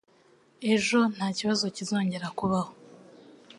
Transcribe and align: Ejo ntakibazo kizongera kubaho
Ejo 0.73 0.99
ntakibazo 1.13 1.63
kizongera 1.75 2.27
kubaho 2.37 2.71